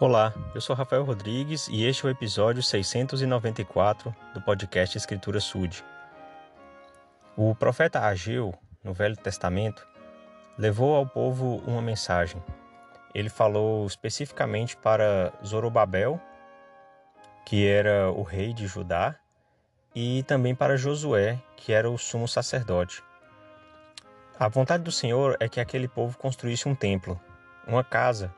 Olá, 0.00 0.34
eu 0.52 0.60
sou 0.60 0.74
Rafael 0.74 1.04
Rodrigues 1.04 1.68
e 1.68 1.84
este 1.84 2.04
é 2.04 2.08
o 2.08 2.10
episódio 2.10 2.60
694 2.60 4.12
do 4.34 4.40
podcast 4.40 4.98
Escritura 4.98 5.38
Sud. 5.38 5.84
O 7.36 7.54
profeta 7.54 8.00
Ageu, 8.00 8.52
no 8.82 8.92
Velho 8.92 9.16
Testamento, 9.16 9.86
levou 10.58 10.96
ao 10.96 11.06
povo 11.06 11.62
uma 11.64 11.80
mensagem. 11.80 12.42
Ele 13.14 13.28
falou 13.28 13.86
especificamente 13.86 14.76
para 14.76 15.32
Zorobabel, 15.46 16.20
que 17.46 17.64
era 17.64 18.10
o 18.10 18.24
rei 18.24 18.52
de 18.52 18.66
Judá, 18.66 19.14
e 19.94 20.24
também 20.24 20.56
para 20.56 20.76
Josué, 20.76 21.40
que 21.56 21.72
era 21.72 21.88
o 21.88 21.96
sumo 21.96 22.26
sacerdote. 22.26 23.00
A 24.40 24.48
vontade 24.48 24.82
do 24.82 24.90
Senhor 24.90 25.36
é 25.38 25.48
que 25.48 25.60
aquele 25.60 25.86
povo 25.86 26.18
construísse 26.18 26.68
um 26.68 26.74
templo, 26.74 27.20
uma 27.64 27.84
casa 27.84 28.34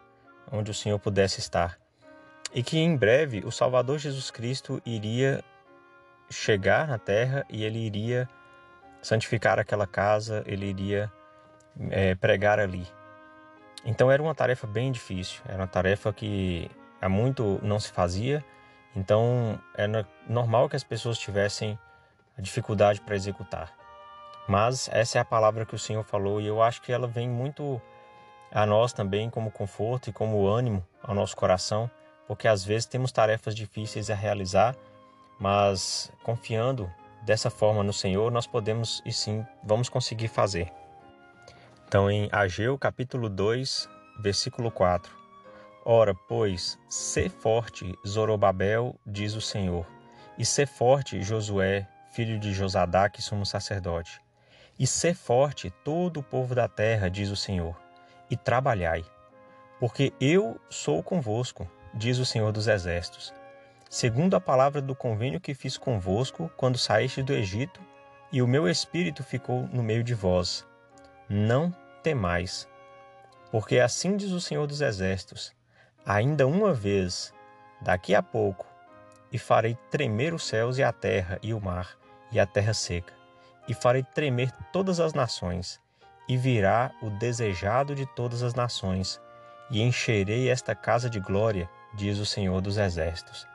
onde 0.51 0.71
o 0.71 0.75
Senhor 0.75 0.99
pudesse 0.99 1.41
estar. 1.41 1.79
E 2.55 2.63
que 2.63 2.79
em 2.79 2.97
breve 2.97 3.43
o 3.45 3.51
Salvador 3.51 3.99
Jesus 3.99 4.31
Cristo 4.31 4.81
iria 4.85 5.43
chegar 6.31 6.87
na 6.89 6.99
terra 6.99 7.45
e 7.49 7.65
ele 7.65 7.79
iria 7.79 8.29
santificar 9.03 9.59
aquela 9.59 9.87
casa, 9.87 10.43
ele 10.47 10.67
iria 10.67 11.13
é, 11.91 12.15
pregar 12.15 12.59
ali. 12.59 12.87
Então 13.85 14.11
era 14.11 14.23
uma 14.23 14.35
tarefa 14.35 14.67
bem 14.67 14.91
difícil, 14.91 15.41
era 15.47 15.59
uma 15.59 15.69
tarefa 15.69 16.13
que 16.13 16.71
há 17.01 17.09
muito 17.09 17.61
não 17.63 17.79
se 17.79 17.93
fazia, 17.93 18.45
então 18.95 19.61
era 19.77 20.07
normal 20.29 20.69
que 20.69 20.77
as 20.77 20.83
pessoas 20.83 21.19
tivessem 21.19 21.79
dificuldade 22.39 23.01
para 23.01 23.15
executar. 23.15 23.73
Mas 24.49 24.89
essa 24.93 25.19
é 25.19 25.21
a 25.21 25.25
palavra 25.25 25.67
que 25.67 25.75
o 25.75 25.79
Senhor 25.79 26.05
falou 26.05 26.41
e 26.41 26.47
eu 26.47 26.63
acho 26.63 26.83
que 26.83 26.93
ela 26.93 27.07
vem 27.07 27.29
muito 27.29 27.81
a 28.51 28.65
nós 28.65 28.93
também 28.93 29.29
como 29.29 29.51
conforto 29.51 30.11
e 30.11 30.13
como 30.13 30.47
ânimo 30.47 30.85
ao 31.03 31.15
nosso 31.15 31.37
coração, 31.37 31.91
porque 32.27 32.49
às 32.49 32.65
vezes 32.65 32.87
temos 32.87 33.13
tarefas 33.13 33.55
difíceis 33.55 34.11
a 34.11 34.15
realizar, 34.15 34.75
mas 35.39 36.11
confiando 36.23 36.91
dessa 37.23 37.51
forma 37.51 37.83
no 37.83 37.93
Senhor, 37.93 38.31
nós 38.31 38.47
podemos 38.47 39.03
e 39.05 39.13
sim 39.13 39.45
vamos 39.63 39.89
conseguir 39.89 40.29
fazer. 40.29 40.73
Então, 41.87 42.11
em 42.11 42.29
Ageu 42.33 42.77
capítulo 42.79 43.29
2, 43.29 43.89
versículo 44.21 44.71
4: 44.71 45.13
Ora, 45.85 46.15
pois, 46.15 46.79
sê 46.89 47.29
forte, 47.29 47.97
Zorobabel, 48.07 48.99
diz 49.07 49.35
o 49.35 49.41
Senhor, 49.41 49.87
e 50.37 50.45
sê 50.45 50.67
forte, 50.67 51.23
Josué, 51.23 51.87
filho 52.11 52.39
de 52.41 52.53
Josadaque, 52.53 53.23
sumo 53.23 53.47
sacerdote, 53.47 54.21
e 54.79 54.87
sê 54.87 55.15
forte 55.15 55.71
todo 55.85 56.21
o 56.21 56.23
povo 56.23 56.55
da 56.55 56.67
terra, 56.67 57.09
diz 57.09 57.31
o 57.31 57.37
Senhor 57.37 57.86
e 58.31 58.37
trabalhai, 58.37 59.05
porque 59.79 60.13
eu 60.21 60.61
sou 60.71 61.03
convosco, 61.03 61.69
diz 61.95 62.19
o 62.19 62.27
Senhor 62.27 62.53
dos 62.53 62.67
Exércitos, 62.67 63.33
segundo 63.89 64.35
a 64.35 64.41
palavra 64.41 64.81
do 64.81 64.95
convênio 64.95 65.41
que 65.41 65.55
fiz 65.55 65.77
convosco 65.77 66.51
quando 66.57 66.79
saíste 66.79 67.23
do 67.23 67.33
Egito, 67.33 67.81
e 68.33 68.43
o 68.43 68.49
meu 68.49 68.69
espírito 68.69 69.23
ficou 69.23 69.69
no 69.69 69.83
meio 69.83 70.03
de 70.03 70.15
vós. 70.15 70.67
Não 71.29 71.75
temais, 72.03 72.69
porque 73.51 73.79
assim 73.79 74.17
diz 74.17 74.33
o 74.33 74.41
Senhor 74.41 74.67
dos 74.67 74.81
Exércitos: 74.81 75.55
ainda 76.05 76.47
uma 76.47 76.73
vez, 76.73 77.33
daqui 77.81 78.15
a 78.15 78.23
pouco, 78.23 78.67
e 79.33 79.39
farei 79.39 79.77
tremer 79.91 80.35
os 80.35 80.47
céus 80.47 80.79
e 80.79 80.83
a 80.83 80.93
terra 80.93 81.39
e 81.43 81.53
o 81.53 81.61
mar 81.61 81.97
e 82.31 82.41
a 82.41 82.47
terra 82.47 82.75
seca, 82.75 83.13
e 83.69 83.75
farei 83.75 84.03
tremer 84.03 84.53
todas 84.73 85.01
as 85.01 85.15
nações, 85.15 85.81
e 86.29 86.37
virá 86.37 86.91
o 87.01 87.11
desejado 87.11 87.95
de 87.95 88.07
todas 88.07 88.43
as 88.43 88.55
nações, 88.55 89.21
e 89.71 89.83
encherei 89.83 90.49
esta 90.49 90.75
casa 90.75 91.09
de 91.11 91.21
glória, 91.21 91.69
diz 91.95 92.19
o 92.19 92.27
Senhor 92.27 92.61
dos 92.61 92.77
Exércitos. 92.77 93.47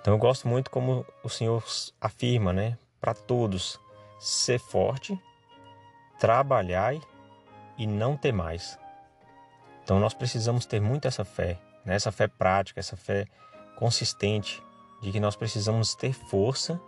Então 0.00 0.14
eu 0.14 0.18
gosto 0.18 0.48
muito 0.48 0.70
como 0.70 1.06
o 1.22 1.28
Senhor 1.28 1.62
afirma, 2.00 2.52
né, 2.52 2.76
para 3.00 3.14
todos: 3.14 3.80
ser 4.18 4.58
forte, 4.58 5.18
trabalhai 6.18 7.00
e 7.78 7.86
não 7.86 8.16
temais. 8.16 8.78
Então 9.84 9.98
nós 9.98 10.14
precisamos 10.14 10.66
ter 10.66 10.80
muito 10.80 11.06
essa 11.06 11.24
fé, 11.24 11.58
né, 11.84 11.94
essa 11.94 12.10
fé 12.10 12.26
prática, 12.26 12.80
essa 12.80 12.96
fé 12.96 13.26
consistente, 13.76 14.62
de 15.00 15.10
que 15.10 15.18
nós 15.18 15.34
precisamos 15.34 15.94
ter 15.94 16.12
força. 16.12 16.80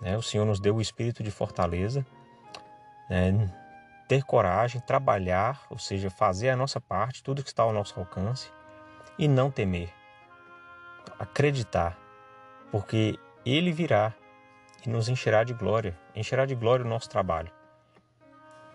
Né? 0.00 0.16
O 0.16 0.22
Senhor 0.22 0.44
nos 0.44 0.60
deu 0.60 0.76
o 0.76 0.80
espírito 0.80 1.22
de 1.22 1.30
fortaleza. 1.30 2.06
Né? 3.10 3.52
Ter 4.08 4.24
coragem, 4.24 4.80
trabalhar, 4.80 5.66
ou 5.68 5.78
seja, 5.78 6.08
fazer 6.08 6.48
a 6.48 6.56
nossa 6.56 6.80
parte, 6.80 7.22
tudo 7.22 7.42
que 7.42 7.50
está 7.50 7.62
ao 7.62 7.72
nosso 7.72 8.00
alcance, 8.00 8.50
e 9.18 9.28
não 9.28 9.50
temer. 9.50 9.92
Acreditar, 11.18 11.98
porque 12.72 13.18
Ele 13.44 13.70
virá 13.70 14.14
e 14.86 14.88
nos 14.88 15.08
encherá 15.08 15.44
de 15.44 15.52
glória, 15.52 15.96
encherá 16.16 16.46
de 16.46 16.54
glória 16.54 16.84
o 16.84 16.88
nosso 16.88 17.10
trabalho. 17.10 17.52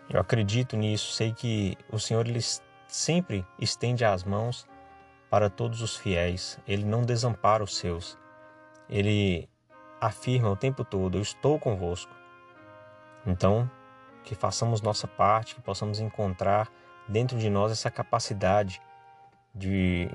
Eu 0.07 0.19
acredito 0.19 0.77
nisso, 0.77 1.11
sei 1.13 1.33
que 1.33 1.75
o 1.91 1.97
Senhor 1.97 2.27
ele 2.27 2.41
sempre 2.87 3.45
estende 3.57 4.05
as 4.05 4.23
mãos 4.23 4.67
para 5.29 5.49
todos 5.49 5.81
os 5.81 5.95
fiéis, 5.95 6.59
Ele 6.67 6.83
não 6.83 7.01
desampara 7.01 7.63
os 7.63 7.75
seus. 7.75 8.17
Ele 8.87 9.49
afirma 9.99 10.51
o 10.51 10.55
tempo 10.55 10.83
todo: 10.83 11.17
Eu 11.17 11.21
estou 11.21 11.57
convosco. 11.57 12.13
Então, 13.25 13.69
que 14.23 14.35
façamos 14.35 14.81
nossa 14.81 15.07
parte, 15.07 15.55
que 15.55 15.61
possamos 15.61 15.99
encontrar 15.99 16.71
dentro 17.07 17.37
de 17.37 17.49
nós 17.49 17.71
essa 17.71 17.91
capacidade 17.91 18.81
de 19.53 20.09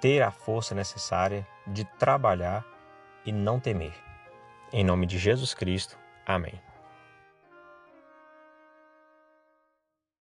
ter 0.00 0.22
a 0.22 0.30
força 0.30 0.74
necessária 0.74 1.46
de 1.66 1.84
trabalhar 1.98 2.64
e 3.24 3.32
não 3.32 3.58
temer. 3.58 3.94
Em 4.72 4.84
nome 4.84 5.06
de 5.06 5.18
Jesus 5.18 5.54
Cristo. 5.54 5.98
Amém. 6.24 6.54